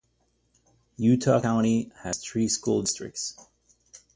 Utah 0.97 1.39
County 1.41 1.91
has 1.97 2.17
three 2.17 2.47
school 2.47 2.81
districts. 2.81 3.37